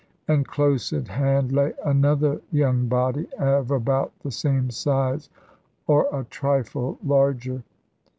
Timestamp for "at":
0.93-1.09